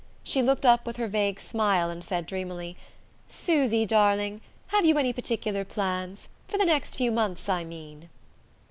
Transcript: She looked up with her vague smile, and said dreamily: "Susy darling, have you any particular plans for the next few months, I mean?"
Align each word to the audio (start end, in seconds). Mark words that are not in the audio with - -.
She 0.23 0.41
looked 0.41 0.65
up 0.65 0.87
with 0.87 0.97
her 0.97 1.07
vague 1.07 1.39
smile, 1.39 1.91
and 1.91 2.03
said 2.03 2.25
dreamily: 2.25 2.75
"Susy 3.29 3.85
darling, 3.85 4.41
have 4.69 4.83
you 4.83 4.97
any 4.97 5.13
particular 5.13 5.63
plans 5.63 6.27
for 6.47 6.57
the 6.57 6.65
next 6.65 6.95
few 6.95 7.11
months, 7.11 7.47
I 7.47 7.63
mean?" 7.63 8.09